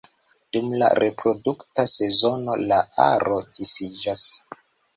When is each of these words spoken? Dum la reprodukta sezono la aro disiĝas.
Dum 0.55 0.71
la 0.83 0.87
reprodukta 1.03 1.85
sezono 1.93 2.57
la 2.73 2.81
aro 3.07 3.39
disiĝas. 3.61 4.29